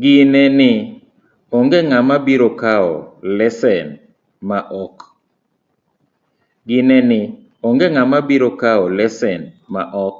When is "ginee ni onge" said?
0.00-1.78